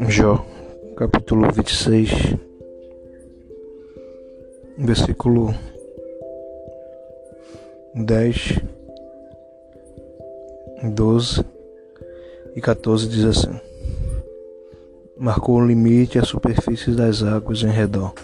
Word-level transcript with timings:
Jó, 0.00 0.44
capítulo 0.96 1.52
26, 1.52 2.10
versículo 4.78 5.54
10, 7.94 8.60
12 10.94 11.44
e 12.56 12.60
14 12.60 13.08
diz 13.08 13.24
assim: 13.24 13.60
Marcou 15.18 15.56
o 15.56 15.66
limite 15.66 16.18
a 16.18 16.24
superfície 16.24 16.92
das 16.92 17.22
águas 17.22 17.62
em 17.62 17.70
redor, 17.70 18.14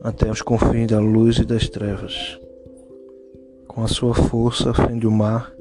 até 0.00 0.30
os 0.30 0.40
confins 0.40 0.88
da 0.88 0.98
luz 0.98 1.36
e 1.38 1.44
das 1.44 1.68
trevas. 1.68 2.38
Com 3.66 3.84
a 3.84 3.88
sua 3.88 4.14
força 4.14 4.72
fende 4.72 5.06
o 5.06 5.10
mar, 5.10 5.52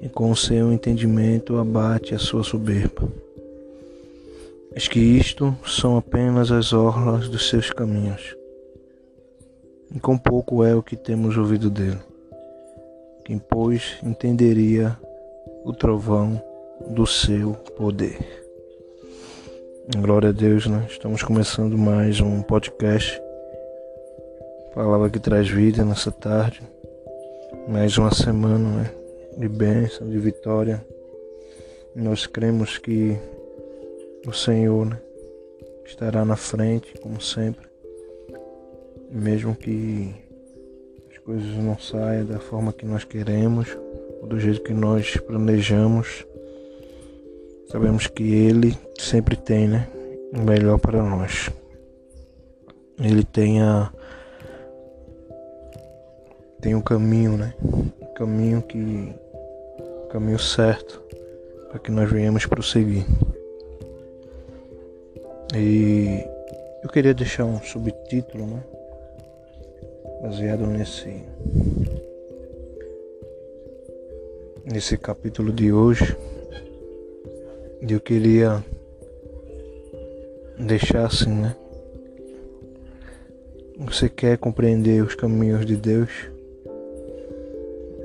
e 0.00 0.08
com 0.08 0.30
o 0.30 0.36
seu 0.36 0.72
entendimento 0.72 1.58
abate 1.58 2.14
a 2.14 2.18
sua 2.18 2.42
soberba. 2.42 3.29
Eis 4.72 4.86
que 4.86 5.00
isto 5.00 5.56
são 5.66 5.96
apenas 5.96 6.52
as 6.52 6.72
orlas 6.72 7.28
dos 7.28 7.48
seus 7.48 7.72
caminhos. 7.72 8.36
E 9.92 9.98
com 9.98 10.16
pouco 10.16 10.64
é 10.64 10.76
o 10.76 10.82
que 10.82 10.96
temos 10.96 11.36
ouvido 11.36 11.68
dele. 11.68 11.98
Quem, 13.24 13.36
pois, 13.36 13.98
entenderia 14.00 14.96
o 15.64 15.72
trovão 15.72 16.40
do 16.88 17.04
seu 17.04 17.54
poder. 17.76 18.16
Glória 19.98 20.28
a 20.28 20.32
Deus, 20.32 20.68
né? 20.68 20.86
Estamos 20.88 21.24
começando 21.24 21.76
mais 21.76 22.20
um 22.20 22.40
podcast. 22.40 23.20
Palavra 24.72 25.10
que 25.10 25.18
traz 25.18 25.48
vida 25.48 25.84
nessa 25.84 26.12
tarde. 26.12 26.62
Mais 27.66 27.98
uma 27.98 28.14
semana, 28.14 28.82
né? 28.82 28.90
De 29.36 29.48
bênção, 29.48 30.08
de 30.08 30.18
vitória. 30.18 30.80
Nós 31.92 32.24
cremos 32.24 32.78
que 32.78 33.18
o 34.26 34.32
Senhor 34.32 34.86
né, 34.86 35.00
estará 35.84 36.24
na 36.24 36.36
frente, 36.36 36.92
como 37.00 37.20
sempre, 37.20 37.66
mesmo 39.10 39.54
que 39.54 40.14
as 41.10 41.18
coisas 41.18 41.56
não 41.56 41.78
saiam 41.78 42.26
da 42.26 42.38
forma 42.38 42.72
que 42.72 42.84
nós 42.84 43.04
queremos, 43.04 43.76
ou 44.20 44.28
do 44.28 44.38
jeito 44.38 44.62
que 44.62 44.72
nós 44.72 45.16
planejamos, 45.16 46.26
sabemos 47.70 48.06
que 48.06 48.22
Ele 48.22 48.76
sempre 48.98 49.36
tem 49.36 49.68
né, 49.68 49.88
o 50.34 50.40
melhor 50.40 50.78
para 50.78 51.02
nós. 51.02 51.50
Ele 52.98 53.24
tem 53.24 53.62
a 53.62 53.90
tem 56.60 56.74
um 56.74 56.82
caminho, 56.82 57.38
né? 57.38 57.54
Um 57.62 58.12
caminho 58.14 58.60
que 58.60 59.14
caminho 60.10 60.38
certo 60.38 61.00
para 61.70 61.78
que 61.78 61.90
nós 61.90 62.10
venhamos 62.10 62.44
prosseguir. 62.44 63.06
E 65.54 66.24
eu 66.80 66.88
queria 66.88 67.12
deixar 67.12 67.44
um 67.44 67.60
subtítulo, 67.60 68.46
né? 68.46 68.62
Baseado 70.22 70.64
nesse 70.66 71.24
nesse 74.64 74.96
capítulo 74.96 75.52
de 75.52 75.72
hoje. 75.72 76.16
E 77.82 77.92
eu 77.92 78.00
queria 78.00 78.64
deixar 80.56 81.06
assim, 81.06 81.30
né? 81.30 81.56
Você 83.78 84.08
quer 84.08 84.38
compreender 84.38 85.02
os 85.02 85.16
caminhos 85.16 85.66
de 85.66 85.76
Deus, 85.76 86.10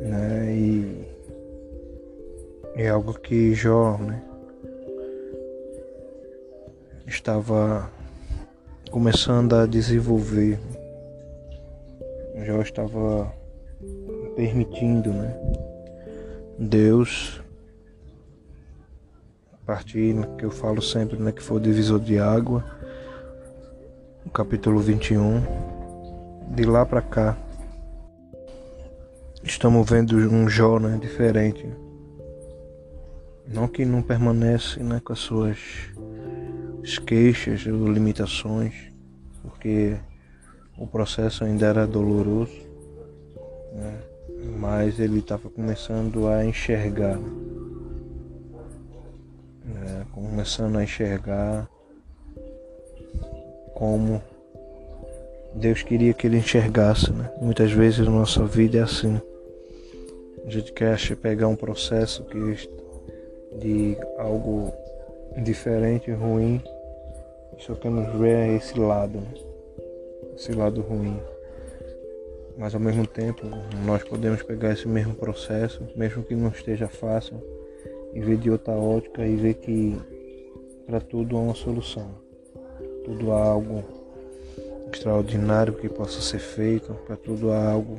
né? 0.01 0.51
E 0.51 1.05
é 2.75 2.89
algo 2.89 3.13
que 3.13 3.53
Jó, 3.53 3.99
né? 3.99 4.34
Estava 7.07 7.89
começando 8.91 9.53
a 9.53 9.65
desenvolver. 9.65 10.59
Já 12.45 12.59
estava 12.61 13.33
permitindo, 14.35 15.11
né? 15.11 15.35
Deus, 16.57 17.41
partir 19.65 20.15
que 20.37 20.45
eu 20.45 20.51
falo 20.51 20.81
sempre, 20.81 21.17
né, 21.17 21.31
que 21.31 21.41
foi 21.41 21.57
o 21.57 21.59
divisor 21.59 21.99
de 21.99 22.19
água, 22.19 22.63
no 24.23 24.31
capítulo 24.31 24.79
21, 24.79 25.41
de 26.53 26.63
lá 26.63 26.85
para 26.85 27.01
cá, 27.01 27.35
estamos 29.43 29.89
vendo 29.89 30.15
um 30.15 30.47
Jó, 30.47 30.79
né, 30.79 30.97
diferente. 31.01 31.67
Não 33.47 33.67
que 33.67 33.83
não 33.85 34.01
permanece, 34.01 34.81
né, 34.81 35.01
com 35.03 35.13
as 35.13 35.19
suas 35.19 35.57
queixas 36.99 37.61
limitações, 37.61 38.73
porque 39.41 39.95
o 40.77 40.85
processo 40.85 41.43
ainda 41.43 41.65
era 41.65 41.87
doloroso, 41.87 42.55
né? 43.73 43.99
mas 44.59 44.99
ele 44.99 45.19
estava 45.19 45.49
começando 45.49 46.27
a 46.27 46.45
enxergar, 46.45 47.17
né? 49.63 50.05
começando 50.11 50.77
a 50.77 50.83
enxergar 50.83 51.67
como 53.73 54.21
Deus 55.55 55.81
queria 55.81 56.13
que 56.13 56.27
ele 56.27 56.37
enxergasse. 56.37 57.11
Né? 57.11 57.31
Muitas 57.41 57.71
vezes 57.71 58.07
nossa 58.07 58.45
vida 58.45 58.77
é 58.77 58.81
assim. 58.81 59.19
A 60.45 60.49
gente 60.49 60.71
quer 60.73 60.97
pegar 61.21 61.47
um 61.47 61.55
processo 61.55 62.23
que 62.25 62.69
de 63.59 63.97
algo 64.17 64.71
diferente, 65.43 66.11
ruim, 66.11 66.61
só 67.59 67.73
queremos 67.75 68.19
ver 68.19 68.55
esse 68.55 68.79
lado, 68.79 69.19
né? 69.19 69.33
esse 70.35 70.51
lado 70.51 70.81
ruim. 70.81 71.19
Mas 72.57 72.73
ao 72.73 72.79
mesmo 72.79 73.05
tempo, 73.05 73.45
nós 73.85 74.03
podemos 74.03 74.41
pegar 74.43 74.71
esse 74.71 74.87
mesmo 74.87 75.13
processo, 75.13 75.83
mesmo 75.95 76.23
que 76.23 76.35
não 76.35 76.49
esteja 76.49 76.87
fácil, 76.87 77.41
e 78.13 78.19
ver 78.21 78.37
de 78.37 78.49
outra 78.49 78.73
ótica 78.73 79.25
e 79.25 79.35
ver 79.35 79.55
que 79.55 79.97
para 80.85 81.01
tudo 81.01 81.35
há 81.35 81.41
uma 81.41 81.55
solução. 81.55 82.09
Tudo 83.03 83.31
há 83.33 83.43
algo 83.43 83.83
extraordinário 84.91 85.73
que 85.73 85.89
possa 85.89 86.21
ser 86.21 86.39
feito, 86.39 86.93
para 87.05 87.17
tudo 87.17 87.51
há 87.51 87.71
algo 87.71 87.97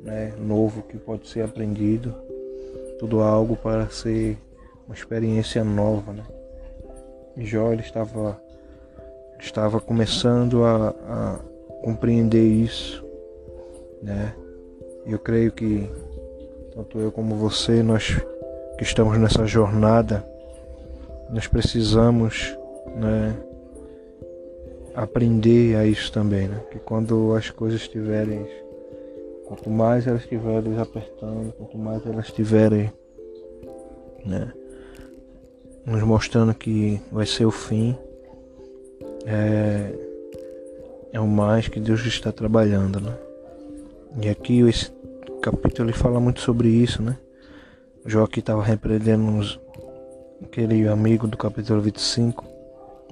né, 0.00 0.32
novo 0.38 0.82
que 0.82 0.96
pode 0.96 1.28
ser 1.28 1.42
aprendido, 1.42 2.14
tudo 2.98 3.20
há 3.20 3.28
algo 3.28 3.56
para 3.56 3.88
ser 3.90 4.38
uma 4.86 4.94
experiência 4.94 5.62
nova. 5.62 6.12
Né? 6.12 6.24
Jó 7.36 7.72
ele 7.72 7.82
estava 7.82 8.40
estava 9.40 9.80
começando 9.80 10.64
a, 10.64 10.94
a 11.08 11.38
compreender 11.82 12.46
isso, 12.46 13.04
né? 14.02 14.34
Eu 15.06 15.18
creio 15.18 15.50
que 15.50 15.90
tanto 16.74 16.98
eu 16.98 17.10
como 17.10 17.34
você, 17.34 17.82
nós 17.82 18.16
que 18.78 18.84
estamos 18.84 19.18
nessa 19.18 19.46
jornada, 19.46 20.24
nós 21.30 21.46
precisamos, 21.46 22.56
né, 22.96 23.36
aprender 24.94 25.76
a 25.76 25.84
isso 25.84 26.10
também, 26.12 26.48
né? 26.48 26.60
Que 26.70 26.78
quando 26.78 27.34
as 27.34 27.50
coisas 27.50 27.80
estiverem, 27.80 28.46
quanto 29.46 29.68
mais 29.68 30.06
elas 30.06 30.22
estiverem 30.22 30.78
apertando, 30.78 31.52
quanto 31.52 31.78
mais 31.78 32.04
elas 32.06 32.26
estiverem, 32.26 32.92
né, 34.24 34.52
nos 35.84 36.02
mostrando 36.02 36.54
que 36.54 37.00
vai 37.10 37.26
ser 37.26 37.44
o 37.44 37.50
fim, 37.50 37.96
é, 39.26 39.92
é 41.12 41.20
o 41.20 41.26
mais 41.26 41.68
que 41.68 41.80
Deus 41.80 42.04
está 42.06 42.32
trabalhando, 42.32 43.00
né? 43.00 43.16
E 44.22 44.28
aqui 44.28 44.60
esse 44.60 44.90
capítulo 45.42 45.88
ele 45.88 45.96
fala 45.96 46.20
muito 46.20 46.40
sobre 46.40 46.68
isso, 46.68 47.02
né? 47.02 47.16
O 48.04 48.08
Joaquim 48.08 48.40
estava 48.40 48.62
repreendendo 48.62 49.22
uns, 49.24 49.60
aquele 50.42 50.88
amigo 50.88 51.26
do 51.26 51.36
capítulo 51.36 51.80
25, 51.80 52.44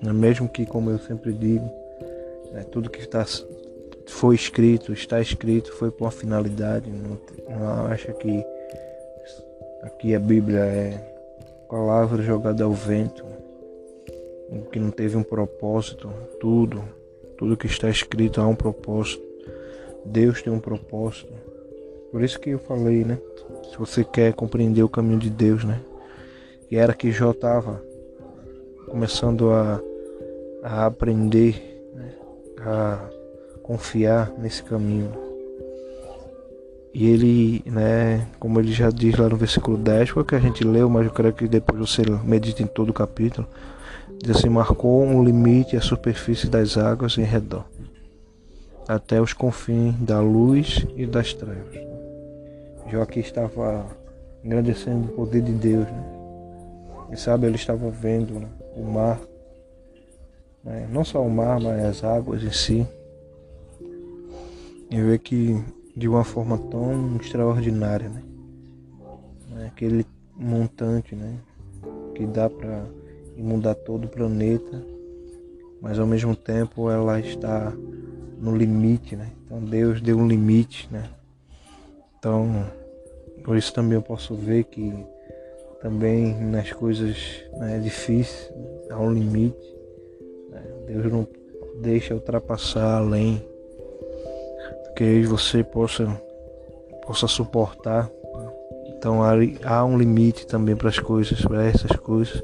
né? 0.03 0.13
mesmo 0.13 0.49
que, 0.49 0.65
como 0.65 0.91
eu 0.91 0.99
sempre 0.99 1.33
digo, 1.33 1.71
né? 2.53 2.65
tudo 2.73 2.91
que 2.91 3.01
está, 3.01 3.25
foi 4.07 4.35
escrito, 4.35 4.93
está 4.93 5.21
escrito, 5.21 5.73
foi 5.73 5.91
com 5.91 6.05
uma 6.05 6.11
finalidade. 6.11 6.91
Não, 6.91 7.19
não 7.49 7.87
acha 7.87 8.13
que 8.13 8.45
aqui 9.83 10.15
a 10.15 10.21
Bíblia 10.21 10.61
é 10.61 11.15
palavra 11.69 12.23
jogada 12.23 12.65
ao 12.65 12.73
vento 12.73 13.25
que 14.71 14.79
não 14.79 14.91
teve 14.91 15.17
um 15.17 15.23
propósito, 15.23 16.13
tudo, 16.41 16.83
tudo 17.37 17.57
que 17.57 17.67
está 17.67 17.89
escrito 17.89 18.41
há 18.41 18.47
um 18.47 18.55
propósito. 18.55 19.23
Deus 20.05 20.43
tem 20.43 20.53
um 20.53 20.61
propósito. 20.61 21.33
Por 22.11 22.23
isso 22.23 22.41
que 22.41 22.51
eu 22.51 22.59
falei, 22.59 23.05
né? 23.05 23.19
Se 23.71 23.79
você 23.79 24.03
quer 24.03 24.33
compreender 24.33 24.83
o 24.83 24.89
caminho 24.89 25.19
de 25.19 25.31
Deus, 25.31 25.65
né? 25.65 25.81
E 26.71 26.77
era 26.77 26.95
que 26.95 27.11
Jó 27.11 27.31
estava 27.31 27.83
começando 28.89 29.51
a, 29.51 29.81
a 30.63 30.87
aprender, 30.87 31.83
né? 31.95 32.15
a 32.61 33.09
confiar 33.63 34.33
nesse 34.39 34.63
caminho. 34.63 35.13
E 36.93 37.07
ele, 37.07 37.63
né, 37.67 38.27
como 38.41 38.59
ele 38.59 38.73
já 38.73 38.91
diz 38.91 39.17
lá 39.17 39.29
no 39.29 39.37
versículo 39.37 39.77
10, 39.77 40.09
foi 40.11 40.23
o 40.23 40.27
que 40.27 40.35
a 40.35 40.41
gente 40.41 40.65
leu, 40.65 40.89
mas 40.89 41.07
eu 41.07 41.13
quero 41.13 41.33
que 41.33 41.47
depois 41.47 41.79
você 41.79 42.03
medite 42.25 42.63
em 42.63 42.67
todo 42.67 42.91
o 42.91 42.95
capítulo. 42.95 43.47
Diz 44.23 44.37
assim: 44.37 44.49
um 44.49 45.23
limite 45.23 45.77
à 45.77 45.81
superfície 45.81 46.49
das 46.49 46.77
águas 46.77 47.17
em 47.19 47.23
redor, 47.23 47.65
até 48.87 49.21
os 49.21 49.33
confins 49.33 49.95
da 50.01 50.21
luz 50.21 50.87
e 50.97 51.07
das 51.07 51.33
trevas. 51.33 51.79
Joaquim 52.91 53.21
estava 53.21 53.87
agradecendo 54.45 55.09
o 55.09 55.15
poder 55.15 55.43
de 55.43 55.53
Deus, 55.53 55.87
né? 55.87 56.05
E 57.13 57.17
sabe, 57.17 57.47
ele 57.47 57.57
estava 57.57 57.91
vendo 57.91 58.35
né, 58.35 58.49
o 58.77 58.83
mar, 58.83 59.21
né? 60.63 60.87
não 60.91 61.05
só 61.05 61.23
o 61.23 61.31
mar, 61.31 61.61
mas 61.61 61.85
as 61.85 62.05
águas 62.05 62.43
em 62.43 62.53
si. 62.53 62.87
E 64.91 65.01
ver 65.01 65.19
que 65.19 65.63
de 65.97 66.09
uma 66.09 66.25
forma 66.25 66.57
tão 66.57 67.17
extraordinária, 67.17 68.09
né? 68.09 68.23
Aquele 69.67 70.07
montante, 70.35 71.15
né? 71.15 71.35
Que 72.15 72.27
dá 72.27 72.49
para 72.49 72.85
inundar 73.39 73.75
todo 73.75 74.05
o 74.05 74.09
planeta, 74.09 74.85
mas 75.81 75.99
ao 75.99 76.07
mesmo 76.07 76.35
tempo 76.35 76.91
ela 76.91 77.21
está 77.21 77.73
no 78.39 78.57
limite, 78.57 79.17
né? 79.17 79.31
Então 79.45 79.61
Deus 79.61 80.01
deu 80.01 80.19
um 80.19 80.27
limite, 80.27 80.89
né? 80.91 81.09
Então, 82.19 82.67
por 83.45 83.57
isso 83.57 83.73
também 83.73 83.95
eu 83.95 84.03
posso 84.03 84.35
ver 84.35 84.65
que 84.65 84.93
também 85.81 86.35
nas 86.35 86.73
coisas 86.73 87.17
né, 87.57 87.79
difíceis 87.79 88.53
há 88.91 88.99
um 88.99 89.13
limite. 89.13 89.77
Né? 90.51 90.63
Deus 90.89 91.13
não 91.13 91.27
deixa 91.81 92.15
ultrapassar 92.15 92.99
além 92.99 93.37
do 94.85 94.95
que 94.95 95.23
você 95.23 95.63
possa, 95.63 96.07
possa 97.07 97.29
suportar. 97.29 98.11
Então 98.89 99.23
há, 99.23 99.35
há 99.65 99.85
um 99.85 99.97
limite 99.97 100.47
também 100.47 100.75
para 100.75 100.89
as 100.89 100.99
coisas, 100.99 101.41
para 101.41 101.65
essas 101.65 101.97
coisas. 101.99 102.43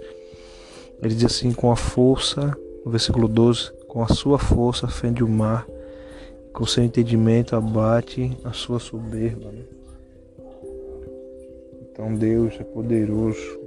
Ele 1.02 1.14
diz 1.14 1.24
assim: 1.24 1.52
com 1.52 1.70
a 1.70 1.76
força, 1.76 2.56
no 2.84 2.90
versículo 2.90 3.28
12, 3.28 3.72
com 3.88 4.02
a 4.02 4.08
sua 4.08 4.38
força 4.38 4.88
fende 4.88 5.22
o 5.22 5.28
mar, 5.28 5.66
com 6.52 6.66
seu 6.66 6.84
entendimento 6.84 7.56
abate 7.56 8.36
a 8.44 8.52
sua 8.52 8.78
soberba. 8.78 9.50
Né? 9.50 9.64
Então 11.90 12.14
Deus 12.14 12.54
é 12.58 12.64
poderoso. 12.64 13.60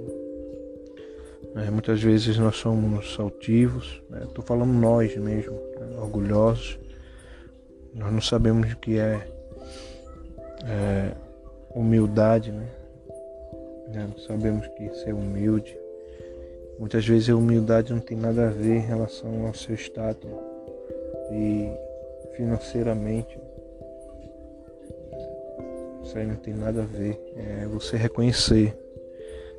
É, 1.56 1.70
muitas 1.70 2.02
vezes 2.02 2.36
nós 2.38 2.56
somos 2.56 3.16
altivos, 3.18 4.02
estou 4.12 4.42
né? 4.42 4.44
falando 4.44 4.72
nós 4.72 5.16
mesmo, 5.16 5.54
né? 5.80 5.98
orgulhosos. 5.98 6.78
Nós 7.94 8.12
não 8.12 8.20
sabemos 8.20 8.72
o 8.72 8.76
que 8.76 8.98
é, 8.98 9.26
é 10.64 11.12
humildade, 11.74 12.52
né? 12.52 12.68
Não 13.94 14.18
sabemos 14.18 14.66
que 14.68 14.84
é 14.84 14.92
ser 14.92 15.14
humilde. 15.14 15.76
Muitas 16.78 17.04
vezes 17.06 17.28
a 17.28 17.34
humildade 17.34 17.92
não 17.92 18.00
tem 18.00 18.16
nada 18.16 18.46
a 18.46 18.50
ver 18.50 18.76
em 18.76 18.86
relação 18.86 19.46
ao 19.46 19.54
seu 19.54 19.74
status 19.74 20.30
e 21.32 21.68
financeiramente. 22.36 23.36
Isso 26.04 26.16
aí 26.16 26.24
não 26.24 26.36
tem 26.36 26.54
nada 26.54 26.82
a 26.82 26.86
ver. 26.86 27.20
É 27.36 27.66
você 27.66 27.96
reconhecer 27.96 28.76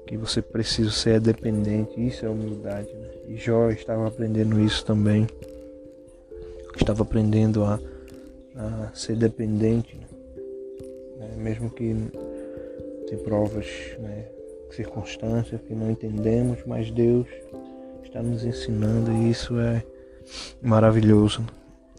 que 0.07 0.15
você 0.17 0.41
precisa 0.41 0.91
ser 0.91 1.19
dependente. 1.19 2.03
Isso 2.03 2.25
é 2.25 2.29
humildade. 2.29 2.91
Né? 2.93 3.09
E 3.27 3.35
Jó 3.35 3.69
estava 3.69 4.07
aprendendo 4.07 4.59
isso 4.59 4.85
também. 4.85 5.27
Estava 6.75 7.03
aprendendo 7.03 7.63
a, 7.65 7.79
a 8.55 8.91
ser 8.95 9.17
dependente. 9.17 9.99
Né? 11.17 11.31
Mesmo 11.37 11.69
que 11.69 11.93
tem 13.07 13.17
provas 13.19 13.67
né? 13.99 14.38
Circunstâncias 14.75 15.61
que 15.61 15.73
não 15.73 15.91
entendemos, 15.91 16.59
mas 16.65 16.91
Deus 16.91 17.27
está 18.03 18.21
nos 18.21 18.43
ensinando 18.43 19.11
e 19.11 19.29
isso 19.29 19.59
é 19.59 19.83
maravilhoso. 20.61 21.45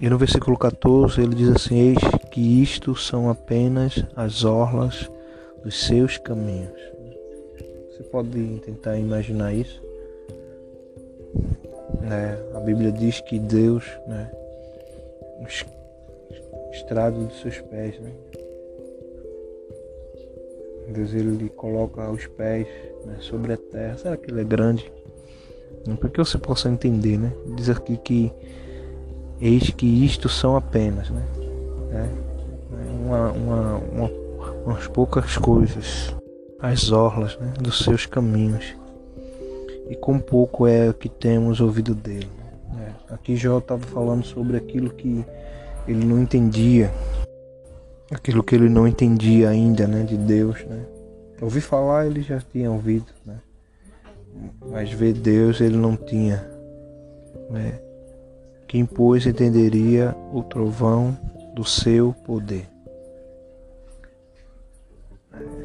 E 0.00 0.08
no 0.08 0.16
versículo 0.16 0.56
14 0.56 1.20
ele 1.20 1.34
diz 1.34 1.48
assim: 1.50 1.78
Eis 1.78 1.98
que 2.30 2.62
isto 2.62 2.94
são 2.96 3.28
apenas 3.28 4.04
as 4.16 4.44
orlas 4.44 5.10
dos 5.62 5.86
seus 5.86 6.16
caminhos. 6.16 6.80
Você 7.90 8.02
pode 8.04 8.60
tentar 8.64 8.96
imaginar 8.96 9.52
isso? 9.52 9.82
Né? 12.00 12.38
A 12.54 12.60
Bíblia 12.60 12.90
diz 12.90 13.20
que 13.20 13.38
Deus, 13.38 13.84
né, 14.06 14.30
estrado 16.72 17.26
dos 17.26 17.40
seus 17.40 17.58
pés, 17.60 17.98
né? 18.00 18.10
Deus 20.90 21.14
ele 21.14 21.48
coloca 21.50 22.10
os 22.10 22.26
pés 22.26 22.66
né, 23.06 23.16
sobre 23.20 23.52
a 23.52 23.56
terra. 23.56 23.96
Será 23.96 24.16
que 24.16 24.30
ele 24.30 24.40
é 24.40 24.44
grande? 24.44 24.90
Para 25.98 26.10
que 26.10 26.18
você 26.18 26.36
possa 26.36 26.68
entender, 26.68 27.18
né? 27.18 27.32
Diz 27.56 27.70
aqui 27.70 27.96
que 27.96 28.32
eis 29.40 29.70
que 29.70 29.86
isto 30.04 30.28
são 30.28 30.56
apenas, 30.56 31.08
né? 31.10 31.22
É, 31.92 32.08
uma, 33.06 33.30
uma, 33.30 33.76
uma, 33.76 34.10
umas 34.66 34.86
poucas 34.88 35.38
coisas, 35.38 36.14
as 36.60 36.92
orlas 36.92 37.38
né, 37.38 37.52
dos 37.58 37.78
seus 37.78 38.04
caminhos. 38.06 38.76
E 39.88 39.96
com 39.96 40.18
pouco 40.20 40.66
é 40.66 40.90
o 40.90 40.94
que 40.94 41.08
temos 41.08 41.60
ouvido 41.60 41.94
dele. 41.94 42.30
Né? 42.72 42.94
Aqui 43.08 43.34
Jó 43.34 43.58
estava 43.58 43.82
falando 43.82 44.24
sobre 44.24 44.56
aquilo 44.56 44.90
que 44.90 45.24
ele 45.88 46.04
não 46.04 46.20
entendia 46.20 46.92
aquilo 48.10 48.42
que 48.42 48.54
ele 48.54 48.68
não 48.68 48.88
entendia 48.88 49.48
ainda, 49.48 49.86
né, 49.86 50.02
de 50.02 50.16
Deus, 50.16 50.64
né? 50.64 50.84
Ouvi 51.40 51.60
falar, 51.60 52.06
ele 52.06 52.20
já 52.20 52.40
tinha 52.40 52.70
ouvido, 52.70 53.06
né? 53.24 53.38
Mas 54.70 54.92
ver 54.92 55.14
Deus 55.14 55.60
ele 55.60 55.76
não 55.76 55.96
tinha, 55.96 56.36
né? 57.50 57.80
Quem 58.66 58.84
pois 58.84 59.26
entenderia 59.26 60.14
o 60.32 60.42
trovão 60.42 61.16
do 61.54 61.64
seu 61.64 62.12
poder? 62.24 62.68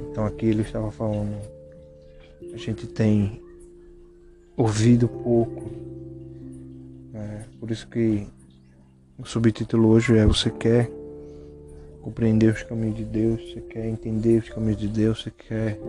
Então 0.09 0.25
aqui 0.25 0.45
ele 0.45 0.61
estava 0.61 0.91
falando, 0.91 1.35
a 2.53 2.57
gente 2.57 2.87
tem 2.87 3.41
ouvido 4.55 5.07
pouco, 5.07 5.69
né? 7.11 7.45
por 7.59 7.69
isso 7.69 7.87
que 7.87 8.27
o 9.17 9.25
subtítulo 9.25 9.89
hoje 9.89 10.17
é 10.17 10.25
Você 10.25 10.49
quer 10.49 10.89
compreender 12.05 12.53
os 12.53 12.61
caminhos 12.61 12.97
de 12.97 13.03
Deus, 13.03 13.41
você 13.41 13.61
quer 13.61 13.87
entender 13.87 14.37
os 14.37 14.49
caminhos 14.49 14.77
de 14.77 14.87
Deus, 14.87 15.23
você 15.23 15.31
quer 15.31 15.79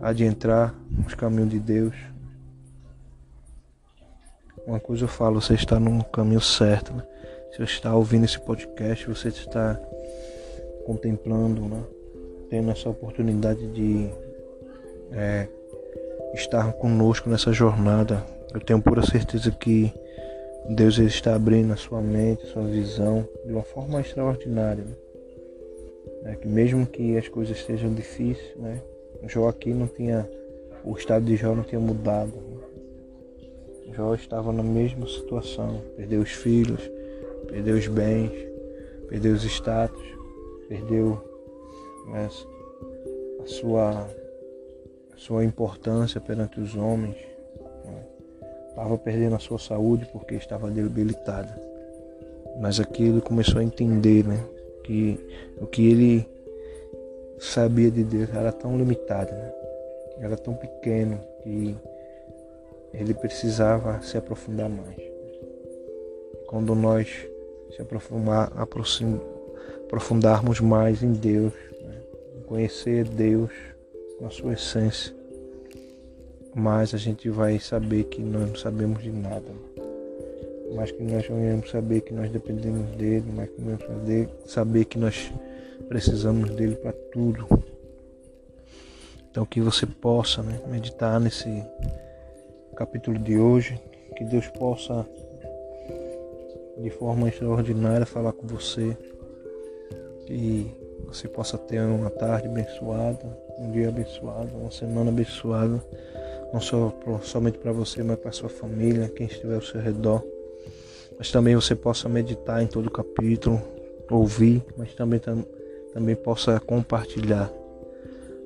adentrar 0.00 0.74
nos 0.90 1.14
caminhos 1.14 1.50
de 1.50 1.60
Deus. 1.60 1.94
Uma 4.66 4.80
coisa 4.80 5.04
eu 5.04 5.08
falo, 5.08 5.40
você 5.40 5.54
está 5.54 5.78
no 5.78 6.02
caminho 6.02 6.40
certo. 6.40 6.92
Né? 6.92 7.04
Se 7.52 7.58
você 7.58 7.72
está 7.72 7.94
ouvindo 7.94 8.24
esse 8.24 8.40
podcast, 8.40 9.06
você 9.06 9.28
está 9.28 9.80
contemplando, 10.84 11.62
né? 11.62 11.84
tendo 12.50 12.72
essa 12.72 12.88
oportunidade 12.88 13.64
de 13.68 14.10
é, 15.12 15.46
estar 16.34 16.72
conosco 16.72 17.30
nessa 17.30 17.52
jornada. 17.52 18.26
Eu 18.52 18.60
tenho 18.60 18.82
pura 18.82 19.06
certeza 19.06 19.52
que 19.52 19.94
Deus 20.68 20.98
está 20.98 21.36
abrindo 21.36 21.72
a 21.72 21.76
sua 21.76 22.00
mente, 22.00 22.42
a 22.42 22.48
sua 22.48 22.64
visão 22.64 23.24
de 23.46 23.52
uma 23.52 23.62
forma 23.62 24.00
extraordinária. 24.00 24.82
Né? 24.82 25.07
Né, 26.22 26.36
que 26.36 26.48
mesmo 26.48 26.86
que 26.86 27.16
as 27.16 27.28
coisas 27.28 27.56
estejam 27.56 27.92
difíceis, 27.92 28.56
né, 28.56 28.80
Jó 29.26 29.48
aqui 29.48 29.72
não 29.74 29.86
tinha, 29.86 30.28
o 30.84 30.96
estado 30.96 31.24
de 31.24 31.36
Jó 31.36 31.54
não 31.54 31.64
tinha 31.64 31.80
mudado. 31.80 32.32
Né? 32.32 33.92
Jó 33.94 34.14
estava 34.14 34.52
na 34.52 34.62
mesma 34.62 35.06
situação, 35.08 35.80
perdeu 35.96 36.20
os 36.20 36.30
filhos, 36.30 36.80
perdeu 37.48 37.76
os 37.76 37.88
bens, 37.88 38.32
perdeu 39.08 39.34
os 39.34 39.42
status, 39.44 40.04
perdeu 40.68 41.20
né, 42.06 42.28
a 43.42 43.46
sua, 43.46 44.08
a 45.12 45.16
sua 45.16 45.44
importância 45.44 46.20
perante 46.20 46.60
os 46.60 46.76
homens, 46.76 47.16
né? 47.84 48.06
estava 48.68 48.96
perdendo 48.98 49.34
a 49.34 49.40
sua 49.40 49.58
saúde 49.58 50.08
porque 50.12 50.36
estava 50.36 50.70
debilitada. 50.70 51.60
Mas 52.60 52.78
aqui 52.78 53.04
ele 53.04 53.20
começou 53.20 53.60
a 53.60 53.64
entender, 53.64 54.24
né? 54.24 54.44
Que 54.88 55.20
o 55.60 55.66
que 55.66 55.86
ele 55.86 56.26
sabia 57.38 57.90
de 57.90 58.02
Deus 58.02 58.34
era 58.34 58.50
tão 58.50 58.78
limitado, 58.78 59.30
né? 59.30 59.52
era 60.18 60.34
tão 60.34 60.54
pequeno 60.54 61.20
que 61.42 61.76
ele 62.94 63.12
precisava 63.12 64.00
se 64.00 64.16
aprofundar 64.16 64.70
mais. 64.70 64.96
Quando 66.46 66.74
nós 66.74 67.06
se 67.76 67.82
aprofundar, 67.82 68.50
aprofundarmos 69.86 70.58
mais 70.60 71.02
em 71.02 71.12
Deus, 71.12 71.52
né? 71.82 72.00
conhecer 72.46 73.04
Deus 73.04 73.50
na 74.18 74.30
sua 74.30 74.54
essência, 74.54 75.14
mais 76.54 76.94
a 76.94 76.98
gente 76.98 77.28
vai 77.28 77.58
saber 77.60 78.04
que 78.04 78.22
nós 78.22 78.48
não 78.48 78.56
sabemos 78.56 79.02
de 79.02 79.12
nada. 79.12 79.40
Né? 79.40 79.67
Mais 80.74 80.90
que 80.90 81.02
nós 81.02 81.26
venhamos 81.26 81.70
saber 81.70 82.00
que 82.02 82.12
nós 82.12 82.30
dependemos 82.30 82.86
dele, 82.96 83.24
mais 83.34 83.50
que 83.50 83.60
nós 83.60 83.80
saber 84.46 84.84
que 84.84 84.98
nós 84.98 85.32
precisamos 85.88 86.50
dele 86.50 86.76
para 86.76 86.92
tudo. 86.92 87.46
Então 89.30 89.44
que 89.46 89.60
você 89.60 89.86
possa 89.86 90.42
né, 90.42 90.60
meditar 90.66 91.20
nesse 91.20 91.62
capítulo 92.76 93.18
de 93.18 93.38
hoje, 93.38 93.80
que 94.16 94.24
Deus 94.24 94.48
possa 94.48 95.06
de 96.78 96.90
forma 96.90 97.28
extraordinária 97.28 98.06
falar 98.06 98.32
com 98.32 98.46
você, 98.46 98.96
que 100.26 100.70
você 101.06 101.26
possa 101.26 101.56
ter 101.56 101.80
uma 101.80 102.10
tarde 102.10 102.48
abençoada, 102.48 103.24
um 103.58 103.70
dia 103.70 103.88
abençoado, 103.88 104.56
uma 104.56 104.70
semana 104.70 105.10
abençoada, 105.10 105.82
não 106.52 106.60
só 106.60 106.92
somente 107.22 107.58
para 107.58 107.72
você, 107.72 108.02
mas 108.02 108.18
para 108.18 108.30
sua 108.30 108.48
família, 108.48 109.08
quem 109.08 109.26
estiver 109.26 109.54
ao 109.54 109.62
seu 109.62 109.80
redor. 109.80 110.22
Mas 111.18 111.32
também 111.32 111.56
você 111.56 111.74
possa 111.74 112.08
meditar 112.08 112.62
em 112.62 112.66
todo 112.66 112.86
o 112.86 112.90
capítulo, 112.90 113.60
ouvir, 114.10 114.62
mas 114.76 114.94
também, 114.94 115.20
também 115.92 116.14
possa 116.14 116.60
compartilhar, 116.60 117.50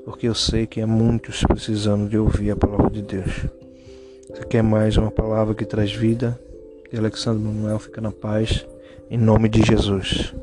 porque 0.05 0.27
eu 0.27 0.35
sei 0.35 0.67
que 0.67 0.81
é 0.81 0.87
muitos 0.87 1.45
precisando 1.45 2.09
de 2.09 2.19
ouvir 2.19 2.51
a 2.51 2.57
palavra 2.57 2.91
de 2.91 3.03
Deus. 3.03 3.47
Você 4.29 4.45
quer 4.47 4.63
mais 4.63 4.97
uma 4.97 5.11
palavra 5.11 5.55
que 5.55 5.65
traz 5.65 5.93
vida? 5.93 6.39
E 6.91 6.97
Alexandre 6.97 7.43
Manuel 7.43 7.79
fica 7.79 8.01
na 8.01 8.11
paz, 8.11 8.67
em 9.11 9.19
nome 9.19 9.49
de 9.49 9.63
Jesus. 9.63 10.35